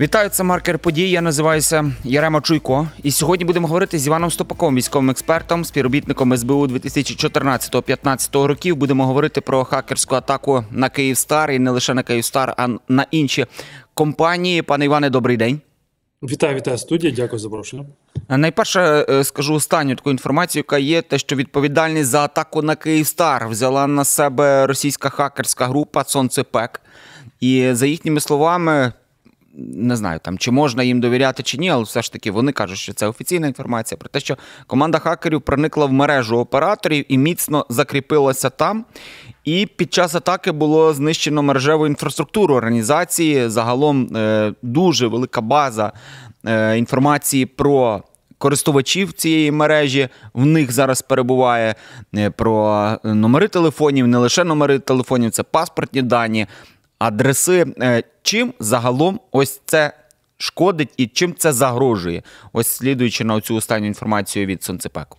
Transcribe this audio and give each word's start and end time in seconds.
Вітаю, 0.00 0.28
це 0.28 0.44
маркер 0.44 0.78
подій. 0.78 1.10
Я 1.10 1.20
називаюся 1.20 1.92
Ярема 2.04 2.40
Чуйко. 2.40 2.88
І 3.02 3.10
сьогодні 3.10 3.44
будемо 3.44 3.68
говорити 3.68 3.98
з 3.98 4.06
Іваном 4.06 4.30
Стопаком, 4.30 4.76
військовим 4.76 5.10
експертом, 5.10 5.64
співробітником 5.64 6.36
СБУ 6.36 6.66
2014-2015 6.66 8.44
років. 8.44 8.76
Будемо 8.76 9.06
говорити 9.06 9.40
про 9.40 9.64
хакерську 9.64 10.14
атаку 10.14 10.64
на 10.70 10.88
Київстар 10.88 11.50
і 11.50 11.58
не 11.58 11.70
лише 11.70 11.94
на 11.94 12.02
Київстар, 12.02 12.54
а 12.56 12.68
на 12.88 13.06
інші 13.10 13.46
компанії. 13.94 14.62
Пане 14.62 14.84
Іване, 14.84 15.10
добрий 15.10 15.36
день. 15.36 15.60
Вітаю, 16.22 16.56
вітаю 16.56 16.78
студія. 16.78 17.12
Дякую 17.16 17.38
за 17.38 17.42
запрошення. 17.42 17.86
Найперше 18.28 19.06
е, 19.08 19.24
скажу 19.24 19.54
останню 19.54 19.94
таку 19.94 20.10
інформацію, 20.10 20.60
яка 20.60 20.78
є, 20.78 21.02
те, 21.02 21.18
що 21.18 21.36
відповідальність 21.36 22.10
за 22.10 22.20
атаку 22.20 22.62
на 22.62 22.76
Київстар 22.76 23.48
взяла 23.48 23.86
на 23.86 24.04
себе 24.04 24.66
російська 24.66 25.08
хакерська 25.08 25.66
група 25.66 26.04
Сонцепек. 26.04 26.80
І 27.40 27.68
за 27.72 27.86
їхніми 27.86 28.20
словами, 28.20 28.92
не 29.58 29.96
знаю, 29.96 30.20
там 30.22 30.38
чи 30.38 30.50
можна 30.50 30.82
їм 30.82 31.00
довіряти 31.00 31.42
чи 31.42 31.58
ні, 31.58 31.70
але 31.70 31.82
все 31.82 32.02
ж 32.02 32.12
таки 32.12 32.30
вони 32.30 32.52
кажуть, 32.52 32.78
що 32.78 32.92
це 32.92 33.06
офіційна 33.06 33.46
інформація 33.46 33.98
про 33.98 34.08
те, 34.08 34.20
що 34.20 34.36
команда 34.66 34.98
хакерів 34.98 35.40
проникла 35.40 35.86
в 35.86 35.92
мережу 35.92 36.38
операторів 36.38 37.04
і 37.08 37.18
міцно 37.18 37.66
закріпилася 37.68 38.50
там. 38.50 38.84
І 39.44 39.66
під 39.66 39.94
час 39.94 40.14
атаки 40.14 40.52
було 40.52 40.94
знищено 40.94 41.42
мережеву 41.42 41.86
інфраструктуру 41.86 42.54
організації. 42.54 43.48
Загалом 43.48 44.16
е, 44.16 44.52
дуже 44.62 45.06
велика 45.06 45.40
база 45.40 45.92
е, 46.46 46.78
інформації 46.78 47.46
про. 47.46 48.02
Користувачів 48.38 49.12
цієї 49.12 49.50
мережі 49.50 50.08
в 50.34 50.46
них 50.46 50.72
зараз 50.72 51.02
перебуває 51.02 51.74
е, 52.14 52.30
про 52.30 52.90
номери 53.04 53.48
телефонів, 53.48 54.06
не 54.06 54.18
лише 54.18 54.44
номери 54.44 54.78
телефонів, 54.78 55.30
це 55.30 55.42
паспортні 55.42 56.02
дані, 56.02 56.46
адреси. 56.98 57.66
Е, 57.80 58.02
Чим 58.22 58.54
загалом 58.60 59.20
ось 59.32 59.60
це 59.64 59.92
шкодить 60.38 60.90
і 60.96 61.06
чим 61.06 61.34
це 61.34 61.52
загрожує? 61.52 62.22
Ось 62.52 62.66
слідуючи 62.66 63.24
на 63.24 63.40
цю 63.40 63.56
останню 63.56 63.86
інформацію 63.86 64.46
від 64.46 64.62
Сонцепеку. 64.62 65.18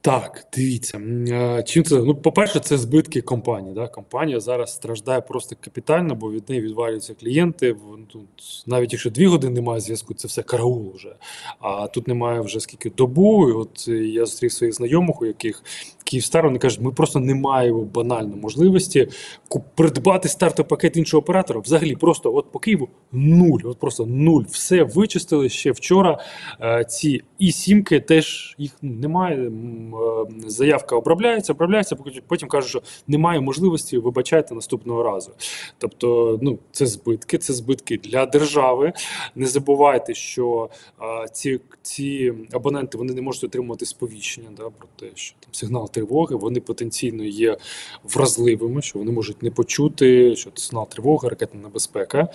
Так, 0.00 0.46
дивіться. 0.56 0.98
е, 1.28 1.62
Чим 1.66 1.84
це? 1.84 1.94
Ну, 1.94 2.14
по-перше, 2.14 2.60
це 2.60 2.78
збитки 2.78 3.20
компанії. 3.20 3.74
Да? 3.74 3.88
Компанія 3.88 4.40
зараз 4.40 4.74
страждає 4.74 5.20
просто 5.20 5.56
капітально, 5.60 6.14
бо 6.14 6.32
від 6.32 6.48
неї 6.50 6.60
відвалюються 6.62 7.14
клієнти. 7.14 7.76
Тут 8.12 8.28
навіть 8.66 8.92
якщо 8.92 9.10
дві 9.10 9.26
години 9.26 9.54
немає 9.54 9.80
зв'язку, 9.80 10.14
це 10.14 10.28
все 10.28 10.42
караул 10.42 10.92
вже. 10.94 11.16
А 11.60 11.86
тут 11.86 12.08
немає 12.08 12.40
вже 12.40 12.60
скільки 12.60 12.90
добу. 12.90 13.48
І 13.48 13.52
от 13.52 13.84
е, 13.88 13.92
я 13.92 14.26
зустрів 14.26 14.52
своїх 14.52 14.74
знайомих, 14.74 15.22
у 15.22 15.26
яких 15.26 15.62
Київстар, 16.12 16.44
вони 16.44 16.58
кажуть, 16.58 16.80
ми 16.80 16.92
просто 16.92 17.18
не 17.18 17.34
маємо 17.34 17.80
банально 17.80 18.36
можливості 18.36 19.08
придбати 19.74 20.28
стартовий 20.28 20.68
пакет 20.68 20.96
іншого 20.96 21.20
оператора. 21.20 21.60
Взагалі, 21.60 21.96
просто 21.96 22.34
от 22.34 22.52
по 22.52 22.58
Києву 22.58 22.88
нуль. 23.12 23.60
От 23.64 23.78
просто 23.78 24.06
нуль. 24.06 24.42
Все 24.48 24.82
вичистили 24.82 25.48
ще 25.48 25.72
вчора. 25.72 26.18
Е, 26.60 26.84
Ці 26.84 27.20
і 27.38 27.52
сімки 27.52 28.00
теж 28.00 28.54
їх 28.58 28.72
ну, 28.82 28.92
немає. 28.92 29.36
Е, 29.36 29.50
Заявка 30.46 30.96
обробляється, 30.96 31.52
обробляється, 31.52 31.96
потім- 32.26 32.48
кажуть, 32.48 32.70
що 32.70 32.82
немає 33.06 33.40
можливості, 33.40 33.98
вибачайте 33.98 34.54
наступного 34.54 35.02
разу. 35.02 35.30
Тобто, 35.78 36.38
ну 36.42 36.58
це 36.72 36.86
збитки, 36.86 37.38
це 37.38 37.52
збитки 37.52 37.98
для 37.98 38.26
держави. 38.26 38.92
Не 39.34 39.46
забувайте, 39.46 40.14
що 40.14 40.68
а, 40.98 41.28
ці, 41.28 41.60
ці 41.82 42.32
абоненти 42.52 42.98
вони 42.98 43.14
не 43.14 43.22
можуть 43.22 43.44
отримувати 43.44 43.86
сповіщення 43.86 44.48
да, 44.56 44.62
про 44.62 44.88
те, 44.96 45.06
що 45.14 45.36
там 45.40 45.54
сигнал 45.54 45.90
тривоги, 46.02 46.36
вони 46.36 46.60
потенційно 46.60 47.24
є 47.24 47.56
вразливими, 48.04 48.82
що 48.82 48.98
вони 48.98 49.12
можуть 49.12 49.42
не 49.42 49.50
почути, 49.50 50.36
що 50.36 50.50
це 50.50 50.64
сигнал 50.64 50.88
тривоги, 50.88 51.28
ракетна 51.28 51.60
небезпека. 51.60 52.28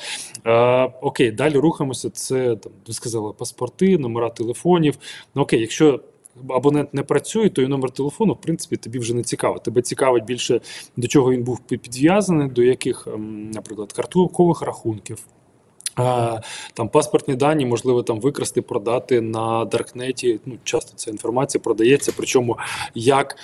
А, 0.43 0.85
окей, 1.01 1.31
далі 1.31 1.57
рухаємося. 1.57 2.09
Це 2.09 2.55
там, 2.55 2.71
ви 2.87 2.93
сказали, 2.93 3.33
паспорти, 3.33 3.97
номера 3.97 4.29
телефонів. 4.29 4.97
Ну 5.35 5.41
окей, 5.41 5.61
якщо 5.61 5.99
абонент 6.49 6.93
не 6.93 7.03
працює, 7.03 7.49
то 7.49 7.61
і 7.61 7.67
номер 7.67 7.91
телефону, 7.91 8.33
в 8.33 8.41
принципі, 8.41 8.77
тобі 8.77 8.99
вже 8.99 9.13
не 9.13 9.23
цікаво. 9.23 9.59
Тебе 9.59 9.81
цікавить 9.81 10.25
більше 10.25 10.61
до 10.97 11.07
чого 11.07 11.31
він 11.31 11.43
був 11.43 11.59
підв'язаний, 11.59 12.49
до 12.49 12.63
яких, 12.63 13.07
ем, 13.07 13.51
наприклад, 13.51 13.93
карткових 13.93 14.61
рахунків. 14.61 15.17
Там 16.73 16.89
паспортні 16.91 17.35
дані, 17.35 17.65
можливо, 17.65 18.03
там 18.03 18.19
викрасти, 18.19 18.61
продати 18.61 19.21
на 19.21 19.65
Даркнеті. 19.65 20.39
Ну, 20.45 20.57
часто 20.63 20.93
ця 20.95 21.11
інформація 21.11 21.61
продається, 21.63 22.13
причому 22.17 22.57
як, 22.95 23.35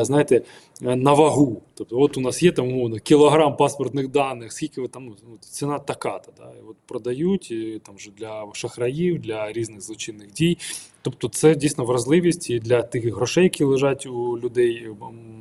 знаєте, 0.00 0.42
на 0.80 1.12
вагу. 1.12 1.62
Тобто, 1.74 2.00
от 2.00 2.16
у 2.16 2.20
нас 2.20 2.42
є 2.42 2.52
там 2.52 2.68
умовно 2.68 2.96
кілограм 2.96 3.56
паспортних 3.56 4.08
даних, 4.08 4.52
скільки 4.52 4.80
ви 4.80 4.88
там, 4.88 5.06
ну, 5.06 5.36
ціна 5.40 5.78
така-то. 5.78 6.32
Да? 6.38 6.44
І 6.44 6.70
от 6.70 6.76
продають 6.86 7.50
і, 7.50 7.80
там 7.86 7.94
вже 7.96 8.10
для 8.10 8.46
шахраїв, 8.52 9.18
для 9.18 9.52
різних 9.52 9.80
злочинних 9.80 10.32
дій. 10.32 10.58
Тобто, 11.02 11.28
це 11.28 11.54
дійсно 11.54 11.84
вразливість 11.84 12.50
і 12.50 12.58
для 12.58 12.82
тих 12.82 13.14
грошей, 13.14 13.44
які 13.44 13.64
лежать 13.64 14.06
у 14.06 14.38
людей, 14.38 14.88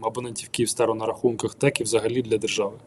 абонентів 0.02 0.50
Київстару 0.50 0.96
на 0.96 1.06
рахунках, 1.06 1.56
так 1.56 1.82
і 1.82 1.84
взагалі 1.84 2.22
для 2.22 2.38
держави. 2.38 2.78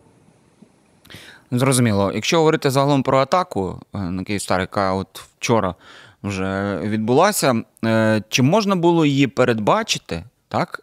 Зрозуміло. 1.51 2.13
Якщо 2.15 2.39
говорити 2.39 2.71
загалом 2.71 3.03
про 3.03 3.19
атаку 3.19 3.81
е, 3.95 3.99
на 3.99 4.25
Київстар, 4.25 4.61
яка 4.61 4.93
от 4.95 5.21
вчора 5.39 5.75
вже 6.23 6.79
відбулася, 6.83 7.63
е, 7.85 8.23
чи 8.29 8.43
можна 8.43 8.77
було 8.77 9.07
її 9.07 9.27
передбачити, 9.27 10.25
так? 10.49 10.81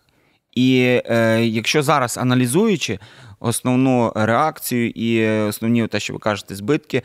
І 0.53 0.99
е, 1.05 1.45
якщо 1.45 1.83
зараз 1.83 2.17
аналізуючи 2.17 2.99
основну 3.39 4.11
реакцію 4.15 4.89
і 4.89 5.27
основні 5.27 5.87
те, 5.87 5.99
що 5.99 6.13
ви 6.13 6.19
кажете, 6.19 6.55
збитки, 6.55 7.01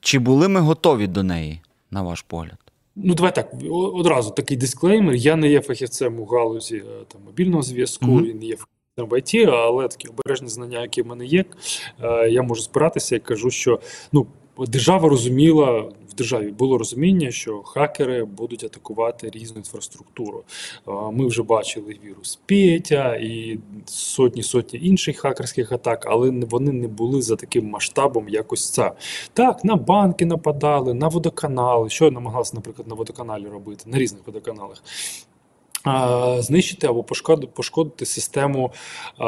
чи 0.00 0.18
були 0.18 0.48
ми 0.48 0.60
готові 0.60 1.06
до 1.06 1.22
неї, 1.22 1.60
на 1.90 2.02
ваш 2.02 2.22
погляд? 2.22 2.58
Ну, 2.96 3.14
давай 3.14 3.34
так, 3.34 3.50
одразу 3.94 4.30
такий 4.30 4.56
дисклеймер. 4.56 5.14
Я 5.14 5.36
не 5.36 5.48
є 5.48 5.60
фахівцем 5.60 6.20
у 6.20 6.24
галузі 6.26 6.82
там, 7.12 7.20
мобільного 7.26 7.62
зв'язку, 7.62 8.06
Мгм. 8.06 8.26
і 8.26 8.34
не 8.34 8.46
є 8.46 8.56
в 8.96 9.18
ІТ, 9.18 9.48
але 9.48 9.88
такі 9.88 10.08
обережні 10.08 10.48
знання, 10.48 10.80
які 10.80 11.02
в 11.02 11.06
мене 11.06 11.24
є, 11.26 11.44
е, 12.02 12.30
я 12.30 12.42
можу 12.42 12.62
спиратися 12.62 13.16
і 13.16 13.18
кажу, 13.18 13.50
що 13.50 13.80
ну, 14.12 14.26
держава 14.58 15.08
розуміла, 15.08 15.80
в 16.08 16.14
державі 16.16 16.50
було 16.50 16.78
розуміння, 16.78 17.30
що 17.30 17.62
хакери 17.62 18.24
будуть 18.24 18.64
атакувати 18.64 19.30
різну 19.30 19.56
інфраструктуру. 19.56 20.44
Е, 20.88 20.92
Ми 21.12 21.26
вже 21.26 21.42
бачили 21.42 21.98
вірус 22.04 22.38
Петя 22.46 23.16
і 23.16 23.58
сотні-сотні 23.86 24.80
інших 24.82 25.18
хакерських 25.18 25.72
атак, 25.72 26.06
але 26.06 26.30
вони 26.30 26.72
не 26.72 26.88
були 26.88 27.22
за 27.22 27.36
таким 27.36 27.68
масштабом, 27.68 28.28
як 28.28 28.52
ось 28.52 28.70
ця. 28.70 28.92
Так, 29.32 29.64
на 29.64 29.76
банки 29.76 30.26
нападали, 30.26 30.94
на 30.94 31.08
водоканали. 31.08 31.90
Що 31.90 32.10
намагалися, 32.10 32.52
наприклад, 32.54 32.88
на 32.88 32.94
водоканалі 32.94 33.46
робити, 33.46 33.84
на 33.86 33.98
різних 33.98 34.26
водоканалах. 34.26 34.82
А, 35.84 36.42
знищити 36.42 36.86
або 36.86 37.04
пошкодити, 37.54 38.06
систему 38.06 38.72
а, 39.18 39.24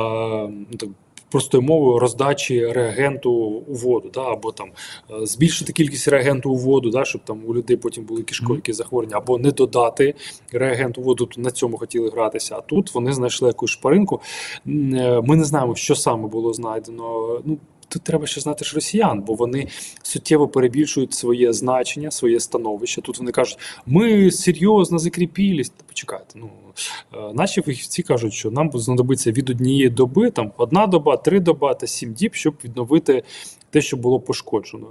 ну, 0.83 0.95
простою 1.31 1.63
мовою 1.63 1.99
роздачі 1.99 2.67
реагенту 2.67 3.33
у 3.67 3.75
воду, 3.75 4.11
да, 4.15 4.23
або 4.23 4.53
там 4.53 4.69
е, 5.11 5.27
збільшити 5.27 5.73
кількість 5.73 6.09
реагенту 6.09 6.51
у 6.51 6.57
воду, 6.57 6.91
да, 6.91 7.05
щоб 7.05 7.25
там 7.25 7.43
у 7.47 7.55
людей 7.55 7.77
потім 7.77 8.05
були 8.05 8.23
кишкові 8.23 8.61
захворювання, 8.69 9.17
або 9.17 9.39
не 9.39 9.51
додати 9.51 10.15
реагент 10.53 10.99
у 10.99 11.03
воду. 11.03 11.29
На 11.37 11.51
цьому 11.51 11.77
хотіли 11.79 12.11
гратися. 12.11 12.57
А 12.57 12.61
тут 12.61 12.95
вони 12.95 13.13
знайшли 13.13 13.49
якусь 13.49 13.71
шпаринку. 13.71 14.21
Е, 14.67 15.23
Ми 15.25 15.37
не 15.37 15.45
знаємо, 15.45 15.75
що 15.75 15.95
саме 15.95 16.29
було 16.29 16.53
знайдено. 16.53 17.41
Ну 17.45 17.59
тут 17.89 18.03
треба 18.03 18.27
ще 18.27 18.41
знати 18.41 18.65
ж 18.65 18.75
росіян, 18.75 19.21
бо 19.21 19.35
вони 19.35 19.69
суттєво 20.03 20.49
перебільшують 20.49 21.15
своє 21.15 21.53
значення, 21.53 22.11
своє 22.11 22.41
становище. 22.41 23.01
Тут 23.03 23.19
вони 23.19 23.31
кажуть, 23.33 23.59
ми 23.87 24.31
серйозно 24.31 24.99
закріпілись. 24.99 25.73
Почекайте, 25.87 26.27
ну 26.35 26.51
е, 27.15 27.33
наші 27.35 27.63
фахівці 27.63 28.03
кажуть, 28.03 28.33
що 28.33 28.51
нам 28.51 28.71
знадобиться 28.75 29.33
від 29.33 29.51
однієї 29.51 29.89
доби, 29.89 30.31
там 30.31 30.53
одна 30.57 30.87
доба, 30.87 31.17
три 31.17 31.41
доба 31.41 31.75
та 31.75 31.87
сім 31.87 32.13
діб, 32.13 32.35
щоб 32.35 32.55
відновити 32.65 33.23
те, 33.71 33.81
що 33.81 33.97
було 33.97 34.21
пошкоджено. 34.21 34.87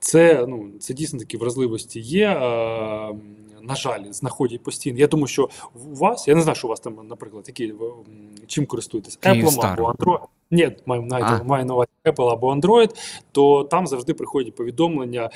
Це 0.00 0.44
ну 0.48 0.66
це 0.80 0.94
дійсно 0.94 1.18
такі 1.18 1.36
вразливості 1.36 2.00
є. 2.00 2.28
е, 2.28 3.14
На 3.62 3.74
жаль, 3.74 4.04
знаходять 4.10 4.62
постійно. 4.62 4.98
Я 4.98 5.06
думаю, 5.06 5.26
що 5.26 5.48
у 5.74 5.94
вас, 5.94 6.28
я 6.28 6.34
не 6.34 6.40
знаю, 6.42 6.56
що 6.56 6.66
у 6.66 6.70
вас 6.70 6.80
там, 6.80 6.94
наприклад, 7.08 7.44
які 7.46 7.74
чим 8.46 8.66
користуєтесь? 8.66 9.18
Apple 9.22 9.68
або 9.70 9.90
Android. 9.92 10.20
Ні, 10.50 10.70
маю, 10.86 11.02
А. 11.10 11.42
маю, 11.44 11.64
на 11.64 11.74
увазі 11.74 11.88
Apple 12.04 12.28
або 12.32 12.54
Android, 12.54 12.90
то 13.32 13.64
там 13.64 13.86
завжди 13.86 14.14
приходять 14.14 14.54
повідомлення, 14.54 15.30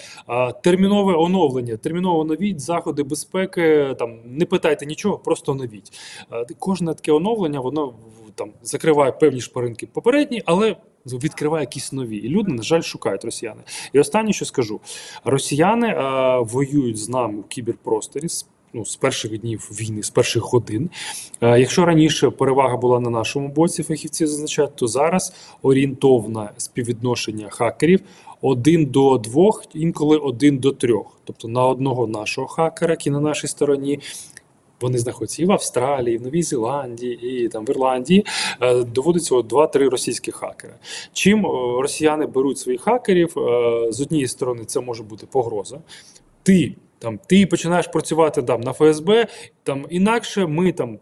термінове 0.62 1.14
оновлення, 1.14 1.76
терміново 1.76 2.20
оновіть 2.20 2.60
заходи 2.60 3.02
безпеки. 3.02 3.94
Там 3.98 4.18
не 4.24 4.44
питайте 4.44 4.86
нічого, 4.86 5.18
просто 5.18 5.52
оновіть. 5.52 5.92
Кожне 6.58 6.94
таке 6.94 7.12
оновлення, 7.12 7.60
воно 7.60 7.94
там 8.34 8.50
закриває 8.62 9.12
певні 9.12 9.40
шпаринки 9.40 9.86
попередні, 9.86 10.42
але 10.46 10.76
відкриває 11.06 11.62
якісь 11.62 11.92
нові. 11.92 12.16
І 12.16 12.28
люди, 12.28 12.52
на 12.52 12.62
жаль, 12.62 12.80
шукають 12.80 13.24
росіяни. 13.24 13.62
І 13.92 14.00
останнє, 14.00 14.32
що 14.32 14.44
скажу: 14.44 14.80
росіяни 15.24 15.94
а, 15.98 16.38
воюють 16.40 16.98
з 16.98 17.08
нами 17.08 17.40
в 17.40 17.44
кіберпросторі. 17.48 18.28
з- 18.28 18.46
Ну, 18.74 18.84
з 18.84 18.96
перших 18.96 19.38
днів 19.38 19.70
війни, 19.80 20.02
з 20.02 20.10
перших 20.10 20.42
годин. 20.42 20.90
Е, 21.40 21.60
Якщо 21.60 21.84
раніше 21.84 22.30
перевага 22.30 22.76
була 22.76 23.00
на 23.00 23.10
нашому 23.10 23.48
боці, 23.48 23.82
фахівці 23.82 24.26
зазначають, 24.26 24.76
то 24.76 24.86
зараз 24.86 25.32
орієнтовне 25.62 26.50
співвідношення 26.56 27.48
хакерів 27.50 28.00
один 28.40 28.86
до 28.86 29.18
двох, 29.18 29.64
інколи 29.74 30.16
один 30.16 30.58
до 30.58 30.72
трьох. 30.72 31.18
Тобто 31.24 31.48
на 31.48 31.66
одного 31.66 32.06
нашого 32.06 32.46
хакера, 32.46 32.92
який 32.92 33.12
на 33.12 33.20
нашій 33.20 33.46
стороні. 33.46 34.00
Вони 34.80 34.98
знаходяться 34.98 35.42
і 35.42 35.46
в 35.46 35.52
Австралії, 35.52 36.14
і 36.14 36.18
в 36.18 36.22
Новій 36.22 36.42
Зеландії, 36.42 37.44
і 37.44 37.48
там 37.48 37.64
в 37.64 37.70
Ірландії. 37.70 38.26
Е, 38.60 38.84
доводиться 38.84 39.34
2-3 39.34 39.88
російські 39.88 40.30
хакери. 40.30 40.74
Чим 41.12 41.46
росіяни 41.80 42.26
беруть 42.26 42.58
своїх 42.58 42.80
хакерів? 42.80 43.38
Е, 43.38 43.92
з 43.92 44.00
однієї 44.00 44.28
сторони, 44.28 44.64
це 44.64 44.80
може 44.80 45.02
бути 45.02 45.26
погроза. 45.26 45.78
Ти 46.42 46.74
там 47.02 47.18
ти 47.26 47.46
починаєш 47.46 47.86
працювати 47.86 48.42
там 48.42 48.60
на 48.60 48.72
ФСБ, 48.72 49.26
там 49.62 49.86
інакше 49.90 50.46
ми 50.46 50.72
там 50.72 50.98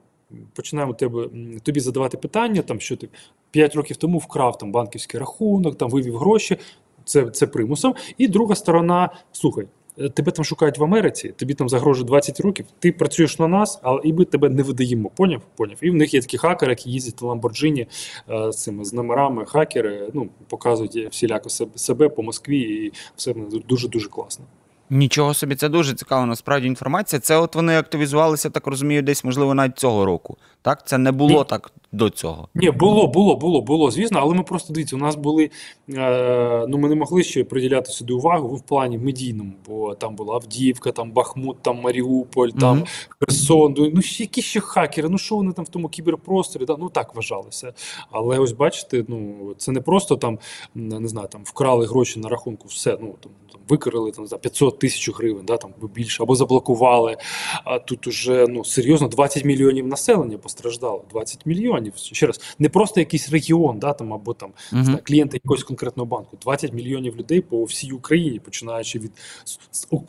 починаємо 0.55 0.95
тебе 0.95 1.29
тобі 1.63 1.81
задавати 1.81 2.17
питання, 2.17 2.63
там 2.63 2.81
що 2.81 2.97
ти 2.97 3.09
5 3.51 3.75
років 3.75 3.97
тому 3.97 4.19
вкрав 4.19 4.59
там 4.59 4.73
банківський 4.73 5.21
рахунок, 5.21 5.79
там 5.79 5.91
вивів 5.91 6.17
гроші. 6.17 6.57
Це, 7.05 7.31
це 7.31 7.47
примусом. 7.47 7.95
І 8.19 8.29
друга 8.29 8.55
сторона, 8.55 9.11
слухай. 9.33 9.67
е, 9.99 10.09
Тебе 10.09 10.33
там 10.33 10.45
шукають 10.45 10.79
в 10.79 10.85
Америці, 10.85 11.35
тобі 11.37 11.55
там 11.55 11.69
загрожує 11.69 12.07
20 12.07 12.41
років. 12.41 12.67
Ти 12.79 12.93
працюєш 12.93 13.39
на 13.39 13.49
нас, 13.49 13.81
але 13.83 14.01
і 14.05 14.13
ми 14.13 14.25
тебе 14.25 14.49
не 14.49 14.63
видаємо. 14.63 15.11
Поняв? 15.17 15.43
Поняв. 15.57 15.77
І 15.81 15.91
в 15.91 15.95
них 15.95 16.15
є 16.15 16.21
такі 16.21 16.39
хакери, 16.39 16.73
які 16.73 16.91
їздять 16.91 17.23
на 17.23 17.29
Ламборджині 17.29 17.87
е, 18.31 18.53
з 18.53 18.63
цими 18.63 18.85
з 18.85 18.93
номерами. 18.93 19.45
Хакери 19.47 20.11
ну 20.15 20.29
показують 20.49 20.97
всіляко 21.11 21.49
себе, 21.75 22.09
по 22.09 22.23
Москві, 22.23 22.61
і 22.61 22.93
все 23.17 23.35
дуже 23.69 23.89
дуже 23.89 24.09
класно. 24.09 24.45
Нічого 24.91 25.35
собі, 25.35 25.55
це 25.55 25.69
дуже 25.69 25.95
цікава 25.95 26.27
насправді 26.27 26.67
інформація. 26.67 27.21
Це 27.21 27.37
от 27.37 27.55
вони 27.55 27.79
активізувалися, 27.79 28.51
так 28.51 28.67
розумію, 28.67 29.03
десь, 29.03 29.25
можливо, 29.25 29.55
навіть 29.55 29.79
цього 29.79 30.05
року. 30.05 30.37
Так, 30.63 30.87
це 30.87 30.99
не 30.99 31.13
було 31.13 31.39
Ні. 31.39 31.45
так 31.49 31.73
до 31.93 32.11
цього. 32.11 32.49
Ні, 32.55 32.71
було, 32.71 33.07
було, 33.07 33.37
було, 33.37 33.63
було, 33.63 33.91
звісно, 33.91 34.19
але 34.23 34.35
ми 34.35 34.43
просто 34.43 34.73
дивіться, 34.73 34.97
у 34.97 34.99
нас 34.99 35.17
були. 35.17 35.51
Е, 35.91 36.67
ну, 36.69 36.79
ми 36.79 36.89
не 36.89 36.95
могли 36.95 37.23
ще 37.23 37.45
приділяти 37.45 37.91
сюди 37.91 38.13
увагу 38.13 38.57
в 38.57 38.63
плані 38.63 38.99
медійному, 38.99 39.53
бо 39.69 39.95
там 39.95 40.15
була 40.15 40.35
Авдіївка, 40.35 40.93
там 40.93 41.13
Бахмут, 41.13 41.63
там 41.63 41.81
Маріуполь, 41.81 42.49
там 42.49 42.77
Мгм. 42.77 42.87
Херсон. 43.21 43.75
Ну, 43.79 43.91
ну 43.95 44.01
які 44.19 44.43
ще 44.43 44.61
хакери? 44.61 45.09
Ну 45.09 45.19
що 45.19 45.37
вони 45.37 45.53
там 45.53 45.65
в 45.65 45.69
тому 45.69 45.89
кіберпросторі? 45.89 46.65
Да? 46.65 46.77
Ну 46.79 46.89
так 46.89 47.15
вважалося. 47.15 47.73
Але 48.11 48.39
ось 48.39 48.53
бачите, 48.53 49.05
ну 49.09 49.35
це 49.59 49.73
не 49.73 49.81
просто 49.81 50.17
там 50.17 50.39
не 50.75 51.09
знаю, 51.09 51.29
там 51.29 51.41
вкрали 51.45 51.87
гроші 51.87 52.21
на 52.21 52.29
рахунку, 52.29 52.69
все 52.69 52.99
ну 53.01 53.15
там. 53.21 53.33
там 53.53 53.61
Викрили 53.69 54.11
там 54.11 54.27
за 54.27 54.39
500 54.39 54.79
тисяч 54.81 55.11
гривень, 55.11 55.45
да, 55.47 55.57
там 55.57 55.71
більше, 55.95 56.23
або 56.23 56.35
заблокували. 56.35 57.17
А 57.65 57.79
тут 57.79 58.07
уже 58.07 58.47
ну 58.49 58.65
серйозно 58.65 59.09
20 59.09 59.45
мільйонів 59.45 59.87
населення 59.87 60.39
постраждало. 60.39 61.05
20 61.11 61.47
мільйонів. 61.47 61.93
Ще 61.97 62.27
раз, 62.27 62.41
не 62.59 62.69
просто 62.69 63.01
якийсь 63.01 63.31
регіон, 63.31 63.79
да, 63.79 63.93
там 63.93 64.13
або 64.13 64.35
там 64.35 64.51
Мгм. 64.73 64.99
клієнти 65.05 65.41
якогось 65.45 65.65
конкретного 65.65 66.07
банку. 66.07 66.37
20 66.43 66.73
мільйонів 66.73 67.17
людей 67.17 67.41
по 67.41 67.65
всій 67.65 67.93
Україні, 67.93 68.39
починаючи 68.39 68.99
від 68.99 69.13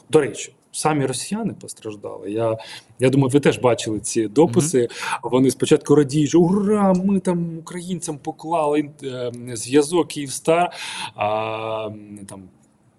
до 0.10 0.20
речі. 0.20 0.54
Самі 0.74 1.06
росіяни 1.06 1.54
постраждали. 1.54 2.32
Я, 2.32 2.58
я 3.00 3.10
думаю, 3.10 3.30
ви 3.30 3.40
теж 3.40 3.60
бачили 3.60 4.00
ці 4.00 4.28
дописи. 4.28 4.88
Вони 5.24 5.52
спочатку 5.52 5.96
радіють, 5.96 6.30
що 6.30 6.40
ура, 6.40 6.94
ми 6.94 7.20
там 7.20 7.58
українцям 7.58 8.18
поклали 8.18 8.90
е, 9.04 9.32
зв'язок 9.54 10.08
Київстар. 10.08 10.72
А 11.16 11.90
там 12.30 12.44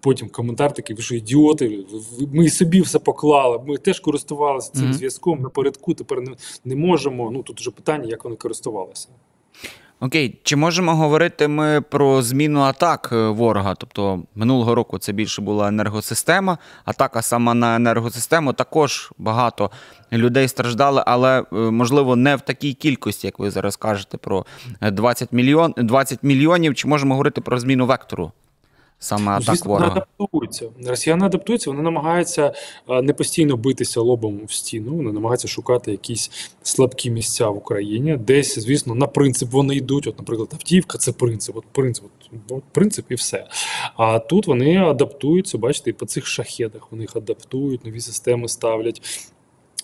потім 0.03 0.29
коментар 0.29 0.73
такий, 0.73 0.95
ви 0.95 1.01
що 1.01 1.15
ідіоти, 1.15 1.85
ми 2.33 2.49
собі 2.49 2.81
все 2.81 2.99
поклали. 2.99 3.59
Ми 3.67 3.77
теж 3.77 3.99
користувалися 3.99 4.71
цим 4.71 4.83
Мгм. 4.83 4.93
зв'язком 4.93 5.41
напередку, 5.41 5.93
тепер 5.93 6.21
не, 6.21 6.31
не 6.65 6.75
можемо. 6.75 7.31
Ну 7.31 7.43
тут 7.43 7.59
вже 7.59 7.71
питання, 7.71 8.05
як 8.09 8.23
вони 8.23 8.35
користувалися. 8.35 9.07
Окей, 9.99 10.39
чи 10.43 10.55
можемо 10.55 10.95
говорити 10.95 11.47
ми 11.47 11.81
про 11.81 12.21
зміну 12.21 12.59
атак 12.59 13.09
е, 13.11 13.27
ворога? 13.27 13.75
Тобто 13.75 14.23
минулого 14.35 14.75
року 14.75 14.97
це 14.97 15.11
більше 15.11 15.41
була 15.41 15.67
енергосистема, 15.67 16.57
атака 16.85 17.21
саме 17.21 17.53
на 17.53 17.75
енергосистему. 17.75 18.53
Також 18.53 19.11
багато 19.17 19.71
людей 20.11 20.47
страждали, 20.47 21.03
але 21.05 21.39
е, 21.39 21.55
можливо 21.55 22.15
не 22.15 22.35
в 22.35 22.41
такій 22.41 22.73
кількості, 22.73 23.27
як 23.27 23.39
ви 23.39 23.51
зараз 23.51 23.75
кажете, 23.75 24.17
про 24.17 24.45
е, 24.81 24.91
20 24.91 25.33
мільйон 25.33 25.73
20 25.77 26.23
мільйонів. 26.23 26.75
Чи 26.75 26.87
можемо 26.87 27.13
говорити 27.13 27.41
про 27.41 27.59
зміну 27.59 27.85
вектору 27.85 28.31
саме 29.03 29.31
атак 29.31 29.43
Ну, 29.47 29.53
Звісно, 29.53 29.71
вони 29.71 29.85
ворога? 29.85 30.05
адаптуються. 30.19 30.69
Росіяни 30.85 31.25
адаптуються, 31.25 31.69
вони 31.69 31.83
намагаються 31.83 32.53
е, 32.89 33.01
не 33.01 33.13
постійно 33.13 33.57
битися 33.57 34.01
лобом 34.01 34.41
в 34.45 34.51
стіну, 34.53 34.95
вони 34.95 35.11
намагаються 35.11 35.47
шукати 35.47 35.91
якісь 35.91 36.31
слабкі 36.63 37.11
місця 37.11 37.49
в 37.49 37.57
Україні. 37.57 38.17
Десь, 38.17 38.59
звісно, 38.59 38.95
на 38.95 39.07
принцип 39.07 39.51
вони 39.51 39.75
йдуть. 39.75 40.07
От, 40.07 40.17
наприклад, 40.17 40.49
Автівка 40.53 40.97
це 40.97 41.11
принцип, 41.11 41.57
от 41.57 41.65
принцип, 41.71 42.05
от, 42.05 42.41
от 42.57 42.63
принцип 42.71 43.05
і 43.11 43.15
все. 43.15 43.47
А 43.97 44.19
тут 44.19 44.47
вони 44.47 44.77
адаптуються, 44.77 45.57
бачите, 45.57 45.89
і 45.89 45.93
по 45.93 46.05
цих 46.05 46.25
шахедах 46.25 46.87
вони 46.91 47.03
їх 47.03 47.15
адаптують, 47.15 47.85
нові 47.85 47.99
системи 48.01 48.47
ставлять. 48.47 49.01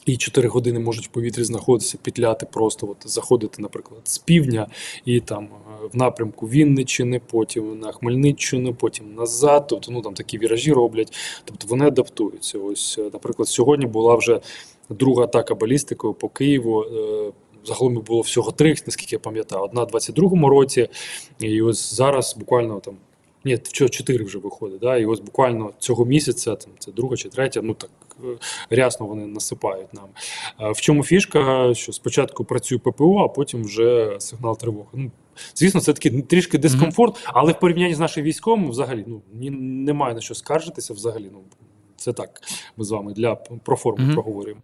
І 0.05 0.17
4 0.17 0.47
години 0.47 0.79
можуть 0.79 1.05
в 1.05 1.09
повітрі 1.09 1.43
знаходитися, 1.43 1.97
петляти 2.01 2.45
просто, 2.45 2.87
от, 2.87 3.09
заходити, 3.09 3.61
наприклад, 3.61 4.01
з 4.03 4.17
півдня 4.17 4.67
і 5.05 5.19
там 5.19 5.43
е, 5.43 5.87
в 5.93 5.97
напрямку 5.97 6.47
Вінниччини, 6.47 7.21
потім 7.31 7.79
на 7.79 7.91
Хмельниччину, 7.91 8.73
потім 8.73 9.15
назад. 9.15 9.67
Тобто, 9.67 9.91
ну 9.91 10.01
там 10.01 10.13
такі 10.13 10.37
віражі 10.37 10.73
роблять. 10.73 11.13
Тобто 11.45 11.67
вони 11.67 11.87
адаптуються. 11.87 12.59
Ось, 12.59 12.95
е, 12.99 13.09
наприклад, 13.13 13.49
сьогодні 13.49 13.85
була 13.85 14.15
вже 14.15 14.39
друга 14.89 15.23
атака 15.23 15.55
балістикою 15.55 16.13
по 16.13 16.29
Києву. 16.29 16.83
Е, 16.83 17.31
Загалом 17.65 17.95
було 17.95 18.21
всього 18.21 18.51
три, 18.51 18.69
наскільки 18.69 19.15
я 19.15 19.19
пам'ятаю. 19.19 19.63
Одна 19.63 19.83
в 19.83 19.87
22-му 19.87 20.49
році, 20.49 20.89
і 21.39 21.61
ось 21.61 21.93
зараз 21.93 22.35
буквально 22.39 22.79
там. 22.79 22.97
Ні, 23.45 23.55
вчора 23.55 23.89
чотири 23.89 24.23
вже 24.25 24.37
виходить. 24.39 24.79
Да? 24.79 24.97
І 24.97 25.05
ось 25.05 25.19
буквально 25.19 25.71
цього 25.79 26.05
місяця, 26.05 26.55
там 26.55 26.71
це 26.79 26.91
друга 26.91 27.15
чи 27.17 27.29
третя, 27.29 27.61
ну 27.61 27.73
так 27.73 27.89
е, 28.23 28.27
рясно 28.75 29.05
вони 29.05 29.27
насипають 29.27 29.93
нам. 29.93 30.05
Е, 30.61 30.71
В 30.71 30.81
чому 30.81 31.03
фішка? 31.03 31.73
Що 31.73 31.93
спочатку 31.93 32.43
працює 32.45 32.77
ППО, 32.77 33.17
а 33.19 33.27
потім 33.27 33.63
вже 33.63 34.15
сигнал 34.19 34.57
тривоги. 34.57 34.87
Ну, 34.93 35.11
звісно, 35.55 35.81
це 35.81 35.93
такий 35.93 36.21
трішки 36.21 36.57
дискомфорт, 36.57 37.19
але 37.25 37.51
в 37.51 37.59
порівнянні 37.59 37.93
з 37.95 37.99
нашим 37.99 38.23
військом, 38.23 38.69
взагалі, 38.69 39.05
ну 39.07 39.21
немає 39.33 40.15
на 40.15 40.21
що 40.21 40.35
скаржитися. 40.35 40.93
Взагалі, 40.93 41.29
ну 41.33 41.39
це 41.97 42.13
так. 42.13 42.41
Ми 42.77 42.85
з 42.85 42.91
вами 42.91 43.13
для 43.13 43.35
про 43.35 43.75
форму 43.75 44.05
Мгм. 44.05 44.13
проговорюємо. 44.13 44.61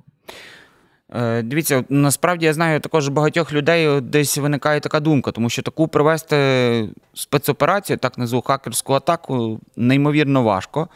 Е, 1.14 1.42
Дивіться, 1.42 1.84
насправді 1.90 2.46
я 2.46 2.54
знаю 2.54 2.80
також 2.80 3.08
багатьох 3.08 3.54
людей 3.54 4.02
десь 4.02 4.38
виникає 4.38 4.80
така 4.80 5.00
думка, 5.00 5.32
тому 5.32 5.50
що 5.50 5.62
таку 5.62 5.88
провести 5.88 6.90
спецоперацію, 7.14 7.98
так 7.98 8.18
назву 8.18 8.42
хакерську 8.42 8.94
атаку, 8.94 9.60
неймовірно 9.76 10.44
важко. 10.44 10.88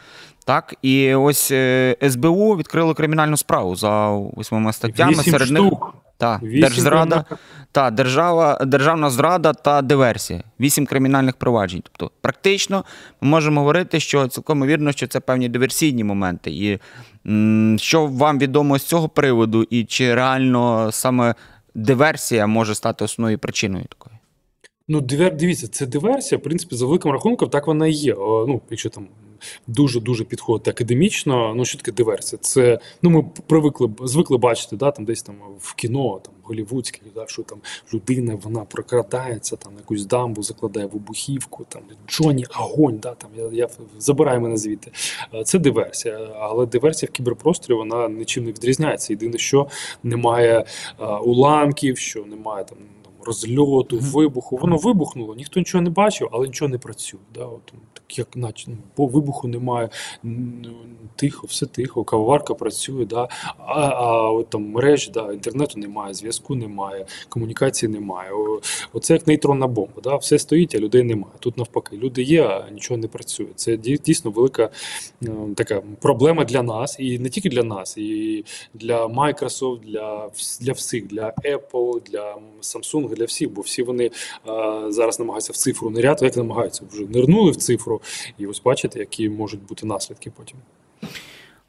Так, 0.44 0.74
і 0.82 1.14
ось 1.14 1.50
е, 1.50 1.96
СБУ 2.10 2.56
відкрило 2.56 2.94
кримінальну 2.94 3.36
справу 3.36 3.76
за 3.76 4.08
восьмома 4.10 4.72
статтями. 4.72 5.14
Серед 5.14 5.50
них 5.50 5.62
штук. 5.62 5.94
Та, 6.20 6.40
держзрада, 6.60 7.24
та, 7.72 7.90
держава, 7.90 8.58
державна 8.64 9.10
зрада 9.10 9.52
та 9.52 9.82
диверсія. 9.82 10.42
Вісім 10.60 10.86
кримінальних 10.86 11.36
проваджень. 11.36 11.82
Тобто, 11.82 12.10
практично 12.20 12.84
ми 13.20 13.28
можемо 13.28 13.60
говорити, 13.60 14.00
що 14.00 14.28
цілком 14.28 14.66
вірно, 14.66 14.92
що 14.92 15.06
це 15.06 15.20
певні 15.20 15.48
диверсійні 15.48 16.04
моменти. 16.04 16.50
І 16.50 16.78
м, 17.26 17.76
що 17.78 18.06
вам 18.06 18.38
відомо 18.38 18.78
з 18.78 18.82
цього 18.84 19.08
приводу, 19.08 19.62
і 19.62 19.84
чи 19.84 20.14
реально 20.14 20.92
саме 20.92 21.34
диверсія 21.74 22.46
може 22.46 22.74
стати 22.74 23.04
основною 23.04 23.38
причиною 23.38 23.84
такої? 23.84 24.16
Ну, 24.92 25.00
дивер, 25.00 25.36
дивіться, 25.36 25.68
це 25.68 25.86
диверсія, 25.86 26.38
в 26.38 26.42
принципі, 26.42 26.76
за 26.76 26.86
великим 26.86 27.10
рахунком, 27.12 27.48
так 27.48 27.66
вона 27.66 27.86
і 27.86 27.92
є. 27.92 28.14
Ну, 28.18 28.60
якщо 28.70 28.90
там 28.90 29.06
дуже-дуже 29.66 30.24
підходити 30.24 30.70
академічно, 30.70 31.54
ну 31.56 31.64
що 31.64 31.78
таке 31.78 31.92
диверсія? 31.92 32.38
Це 32.42 32.78
ну 33.02 33.10
ми 33.10 33.24
привикли 33.46 33.90
звикли 34.04 34.38
бачити, 34.38 34.76
да, 34.76 34.90
там 34.90 35.04
десь 35.04 35.22
там 35.22 35.34
в 35.60 35.74
кіно, 35.74 36.20
там 36.24 36.34
голівудське, 36.42 37.00
да, 37.14 37.24
що 37.26 37.42
там 37.42 37.58
людина 37.94 38.38
вона 38.42 38.60
прокрадається, 38.60 39.56
там 39.56 39.72
якусь 39.76 40.06
дамбу 40.06 40.42
закладає 40.42 40.86
вибухівку, 40.86 41.66
там 41.68 41.82
Джоні, 42.08 42.46
огонь, 42.60 42.98
да, 42.98 43.14
там 43.14 43.30
я, 43.36 43.48
я 43.52 43.68
забираю 43.98 44.40
мене 44.40 44.56
звідти. 44.56 44.90
Е, 45.34 45.44
Це 45.44 45.58
диверсія, 45.58 46.18
але 46.40 46.66
диверсія 46.66 47.08
в 47.12 47.12
кіберпросторі 47.12 47.76
вона 47.76 48.08
нічим 48.08 48.44
не 48.44 48.50
відрізняється. 48.50 49.12
Єдине, 49.12 49.38
що 49.38 49.68
немає 50.02 50.64
е, 51.00 51.06
уламків, 51.06 51.98
що 51.98 52.24
немає 52.24 52.64
там. 52.64 52.78
Розльоту, 53.30 53.98
вибуху, 53.98 54.56
воно 54.56 54.76
вибухнуло, 54.76 55.34
ніхто 55.34 55.60
нічого 55.60 55.82
не 55.82 55.90
бачив, 55.90 56.28
але 56.32 56.46
нічого 56.46 56.68
не 56.68 56.78
працює. 56.78 57.20
Да? 57.34 57.44
От, 57.44 57.72
так 57.92 58.18
як 58.18 58.36
наче 58.36 58.70
ну, 58.70 58.76
по 58.94 59.06
вибуху 59.06 59.48
немає, 59.48 59.88
тихо, 61.16 61.46
все 61.46 61.66
тихо, 61.66 62.04
кавоварка 62.04 62.54
працює, 62.54 63.04
да? 63.04 63.28
а, 63.58 63.80
а 63.80 64.30
от 64.30 64.50
там 64.50 64.70
мереж, 64.70 65.10
да, 65.10 65.32
інтернету 65.32 65.80
немає, 65.80 66.14
зв'язку 66.14 66.54
немає, 66.54 67.06
комунікації 67.28 67.92
немає. 67.92 68.32
О, 68.32 68.60
оце 68.92 69.12
як 69.12 69.26
нейтронна 69.26 69.66
бомба. 69.66 70.02
Да? 70.02 70.16
Все 70.16 70.38
стоїть, 70.38 70.74
а 70.74 70.78
людей 70.78 71.02
немає. 71.02 71.34
Тут 71.38 71.58
навпаки, 71.58 71.96
люди 71.96 72.22
є, 72.22 72.44
а 72.44 72.70
нічого 72.70 72.98
не 72.98 73.08
працює. 73.08 73.46
Це 73.54 73.76
дійсно 73.76 74.30
велика 74.30 74.70
е, 75.22 75.28
така 75.56 75.82
проблема 76.00 76.44
для 76.44 76.62
нас, 76.62 76.96
і 76.98 77.18
не 77.18 77.28
тільки 77.28 77.48
для 77.48 77.62
нас, 77.62 77.96
і 77.96 78.44
для 78.74 79.06
Microsoft, 79.06 79.80
для, 79.80 80.30
для 80.60 80.72
всіх, 80.72 81.06
для 81.06 81.32
Apple, 81.44 82.10
для 82.10 82.36
Samsung, 82.62 83.08
для 83.20 83.26
всіх, 83.26 83.50
бо 83.50 83.60
всі 83.60 83.82
вони 83.82 84.10
а, 84.46 84.86
зараз 84.88 85.18
намагаються 85.18 85.52
в 85.52 85.56
цифру 85.56 85.90
ниряти. 85.90 86.24
Як 86.24 86.36
намагаються 86.36 86.82
вже 86.92 87.04
нирнули 87.06 87.50
в 87.50 87.56
цифру, 87.56 88.00
і 88.38 88.46
ось 88.46 88.62
бачите, 88.62 88.98
які 88.98 89.30
можуть 89.30 89.66
бути 89.66 89.86
наслідки 89.86 90.32
потім. 90.36 90.58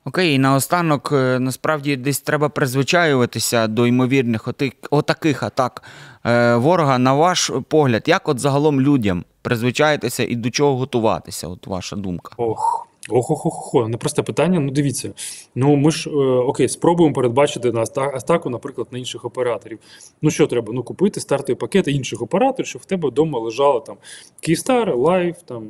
Окей, 0.05 0.36
і 0.36 0.39
наостанок, 0.39 1.10
е, 1.12 1.39
насправді 1.39 1.96
десь 1.96 2.22
треба 2.22 2.50
призвичаюватися 2.50 3.67
до 3.67 3.88
ймовірних 3.88 4.48
отих, 4.48 4.74
отаких 4.91 5.43
атак 5.43 5.84
е, 6.25 6.55
ворога. 6.55 6.98
На 6.98 7.13
ваш 7.13 7.51
погляд, 7.67 8.03
як 8.05 8.29
от 8.29 8.39
загалом 8.39 8.81
людям 8.81 9.24
призвичаїтися 9.41 10.24
і 10.24 10.36
до 10.36 10.50
чого 10.50 10.77
готуватися? 10.77 11.48
От 11.48 11.67
ваша 11.67 11.96
думка. 11.96 12.34
Ох. 12.38 12.88
Ох, 13.10 13.31
ох, 13.31 13.46
ох, 13.46 13.75
ох, 13.75 13.88
непросте 13.88 14.24
питання. 14.24 14.60
Ну, 14.60 14.72
дивіться. 14.72 15.13
Ну, 15.55 15.75
ми 15.75 15.91
ж 15.91 16.10
е, 16.10 16.13
окей, 16.24 16.70
спробуємо 16.70 17.15
передбачити 17.15 17.72
на 17.72 17.81
атаку, 17.96 18.50
наприклад, 18.50 18.88
на 18.91 18.98
інших 18.98 19.25
операторів. 19.25 19.79
Ну 20.22 20.31
що 20.31 20.48
треба? 20.48 20.74
Ну, 20.74 20.84
купити 20.84 21.20
стартові 21.20 21.55
пакети 21.55 21.91
інших 21.91 22.22
операторів, 22.22 22.67
щоб 22.67 22.81
в 22.81 22.86
тебе 22.86 23.10
вдома 23.10 23.39
лежало 23.39 23.79
там 23.79 23.98
Київстар, 24.39 24.98
Life, 24.98 25.38
там 25.46 25.67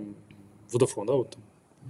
Vodafone, 0.73 1.05
да, 1.05 1.13
от, 1.13 1.29
там. 1.29 1.41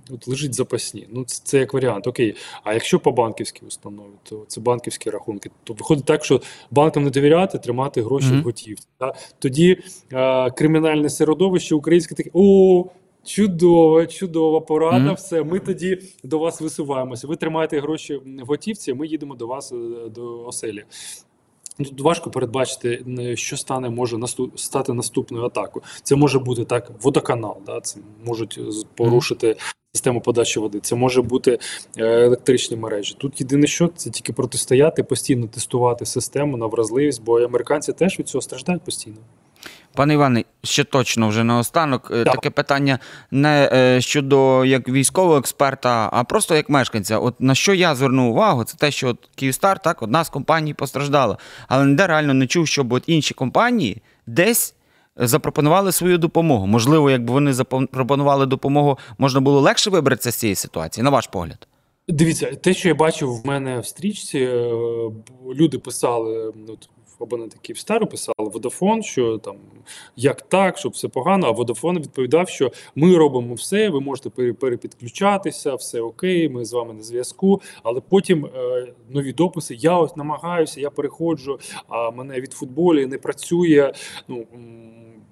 От 0.10 0.28
лежить 0.28 0.54
запасні. 0.54 1.08
Ну, 1.12 1.24
це, 1.26 1.42
це 1.44 1.58
як 1.58 1.74
варіант. 1.74 2.08
Окей. 2.08 2.36
А 2.64 2.74
якщо 2.74 3.00
по 3.00 3.12
банківській 3.12 3.66
установі, 3.66 4.10
то 4.24 4.46
це 4.48 4.62
банківські 4.62 5.10
рахунки. 5.10 5.52
То 5.64 5.74
виходить 5.74 6.06
так, 6.06 6.26
що 6.26 6.42
банкам 6.72 7.04
не 7.04 7.10
довіряти, 7.10 7.58
тримати 7.58 8.02
гроші 8.02 8.28
Мгм. 8.28 8.42
в 8.42 8.44
готівці. 8.44 8.88
Да? 9.00 9.14
Тоді 9.40 9.78
е, 10.14 10.52
кримінальне 10.52 11.10
середовище 11.10 11.76
українське 11.76 12.16
таке: 12.16 12.30
о, 12.34 12.86
чудово, 13.24 14.06
чудова 14.06 14.60
порада. 14.62 15.06
Мгм. 15.06 15.16
Все, 15.16 15.44
ми 15.44 15.60
тоді 15.60 16.00
до 16.24 16.40
вас 16.40 16.62
висуваємося. 16.62 17.28
Ви 17.28 17.36
тримаєте 17.36 17.80
гроші 17.80 18.16
в 18.16 18.46
готівці, 18.46 18.94
ми 18.94 19.08
їдемо 19.08 19.36
до 19.36 19.48
вас 19.48 19.72
е, 19.72 20.10
до 20.10 20.46
оселі. 20.46 20.84
Тут 21.78 22.02
важко 22.02 22.32
передбачити, 22.32 23.06
е, 23.20 23.36
що 23.36 23.58
стане 23.58 23.90
може 23.90 24.18
наступ, 24.18 24.60
стати 24.60 24.94
наступною 24.94 25.46
атакою. 25.46 25.84
Це 26.04 26.16
може 26.16 26.40
бути 26.40 26.66
так, 26.66 26.92
водоканал, 27.02 27.58
да? 27.66 27.82
це 27.82 28.00
можуть 28.26 28.60
з- 28.68 28.86
порушити 28.96 29.56
систему 29.94 30.22
подачі 30.22 30.60
води. 30.60 30.80
Це 30.80 30.96
може 30.96 31.22
бути 31.22 31.60
е, 31.98 32.06
електричні 32.06 32.78
мережі. 32.78 33.16
Тут 33.18 33.42
єдине, 33.42 33.68
що 33.68 33.88
це 33.88 34.10
тільки 34.10 34.34
протистояти, 34.34 35.04
постійно 35.04 35.48
тестувати 35.48 36.06
систему 36.06 36.58
на 36.58 36.66
вразливість, 36.66 37.24
бо 37.24 37.40
американці 37.42 37.94
теж 37.94 38.20
від 38.20 38.28
цього 38.28 38.42
страждають 38.42 38.82
постійно. 38.82 39.18
Пане 39.96 40.14
Іване, 40.14 40.44
ще 40.64 40.84
точно 40.84 41.28
вже 41.28 41.44
наостанок. 41.44 42.12
е, 42.12 42.24
Так. 42.24 42.34
Таке 42.34 42.50
питання 42.50 43.00
не 43.32 43.70
е, 43.74 44.02
щодо 44.02 44.66
як 44.66 44.90
військового 44.90 45.38
експерта, 45.38 46.10
а 46.14 46.24
просто 46.24 46.56
як 46.56 46.70
мешканця. 46.70 47.20
От 47.20 47.42
на 47.42 47.56
що 47.56 47.74
я 47.74 47.96
звернув 47.96 48.32
увагу, 48.32 48.64
це 48.64 48.78
те, 48.78 48.92
що 48.92 49.08
от 49.08 49.30
Київстар, 49.36 49.80
так, 49.80 50.02
одна 50.02 50.24
з 50.24 50.30
компаній 50.30 50.74
постраждала. 50.74 51.38
Але 51.68 51.86
ніде 51.86 52.08
реально 52.08 52.34
не 52.34 52.48
чув, 52.48 52.68
щоб 52.68 52.94
от 52.94 53.04
інші 53.08 53.34
компанії 53.34 54.02
десь 54.28 54.76
запропонували 55.16 55.92
свою 55.92 56.18
допомогу. 56.18 56.68
Можливо, 56.68 57.12
якби 57.12 57.34
вони 57.34 57.54
запропонували 57.54 58.46
допомогу, 58.46 58.98
можна 59.18 59.40
було 59.40 59.60
легше 59.60 59.90
вибратися 59.90 60.32
з 60.32 60.36
цієї 60.36 60.56
ситуації, 60.56 61.04
на 61.04 61.10
ваш 61.10 61.28
погляд. 61.28 61.68
Дивіться, 62.08 62.46
те, 62.56 62.74
що 62.74 62.88
я 62.88 62.96
бачив 62.96 63.42
в 63.42 63.48
мене 63.48 63.80
в 63.80 63.86
стрічці, 63.86 64.40
е, 64.40 64.72
люди 65.56 65.78
писали, 65.78 66.54
ну, 67.32 67.44
який 67.44 67.74
в 67.74 67.78
стару 67.78 68.08
писав 68.08 68.36
Vodafone, 68.38 69.02
що 69.02 69.38
там 69.38 69.56
як 70.16 70.42
так, 70.42 70.78
щоб 70.78 70.92
все 70.92 71.08
погано. 71.08 71.48
А 71.48 71.52
Водофон 71.52 72.00
відповідав, 72.00 72.50
що 72.50 72.72
ми 72.96 73.18
робимо 73.18 73.54
все, 73.54 73.90
ви 73.90 74.00
можете 74.00 74.30
перепідключатися, 74.54 75.76
все 75.76 76.02
окей, 76.02 76.50
ми 76.50 76.66
з 76.66 76.74
вами 76.74 76.94
на 76.94 77.04
зв'язку. 77.04 77.62
Але 77.84 78.02
потім 78.10 78.46
е, 78.46 78.94
нові 79.10 79.34
дописи. 79.34 79.76
Я 79.76 79.98
ось 79.98 80.16
намагаюся, 80.16 80.82
я 80.82 80.90
переходжу, 80.90 81.60
а 81.88 82.12
мене 82.12 82.42
від 82.42 82.54
футболі 82.54 83.06
не 83.06 83.18
працює. 83.18 83.94
Ну 84.28 84.46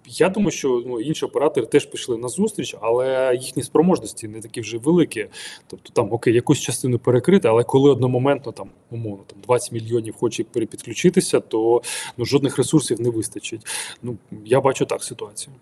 я 0.09 0.29
думаю, 0.29 0.51
що 0.51 0.83
ну, 0.85 0.99
інші 0.99 1.25
оператори 1.25 1.67
теж 1.67 1.85
пішли 1.85 2.17
на 2.17 2.27
зустріч, 2.27 2.75
але 2.81 3.35
їхні 3.41 3.63
спроможності 3.63 4.27
не 4.27 4.41
такі 4.41 4.61
вже 4.61 4.77
великі. 4.77 5.27
Тобто 5.67 5.93
там 5.93 6.13
окей, 6.13 6.33
якусь 6.33 6.59
частину 6.59 6.99
перекрити, 6.99 7.47
але 7.47 7.63
коли 7.63 7.91
одномоментно 7.91 8.51
там 8.51 8.69
умовно 8.91 9.23
там 9.27 9.39
20 9.41 9.71
мільйонів 9.71 10.15
хоче 10.15 10.43
перепідключитися, 10.43 11.39
то 11.39 11.81
ну 12.17 12.25
жодних 12.25 12.57
ресурсів 12.57 13.01
не 13.01 13.09
вистачить. 13.09 13.67
Ну 14.03 14.17
я 14.45 14.61
бачу 14.61 14.85
так 14.85 15.03
ситуацію. 15.03 15.53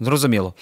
Зрозуміло. 0.00 0.54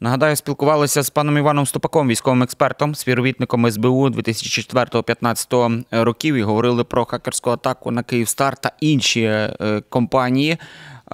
Нагадаю, 0.00 0.36
спілкувалися 0.36 1.02
з 1.02 1.10
паном 1.10 1.38
Іваном 1.38 1.66
Ступаком, 1.66 2.08
військовим 2.08 2.42
експертом, 2.42 2.94
співробітником 2.94 3.70
СБУ 3.70 4.08
2004-2015 4.08 5.84
років 5.90 6.34
і 6.34 6.42
говорили 6.42 6.84
про 6.84 7.04
хакерську 7.04 7.50
атаку 7.50 7.90
на 7.90 8.02
Київстар 8.02 8.56
та 8.56 8.72
інші 8.80 9.22
е, 9.22 9.82
компанії. 9.88 10.58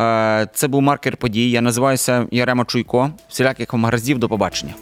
Е, 0.01 0.47
Це 0.55 0.69
був 0.69 0.83
маркер 0.83 1.17
подій. 1.17 1.51
Я 1.51 1.61
називаюся 1.61 2.27
Ярема 2.31 2.65
Чуйко. 2.65 3.11
Всіляких 3.29 3.73
вам 3.73 3.85
гараздів. 3.85 4.19
До 4.19 4.29
побачення. 4.29 4.75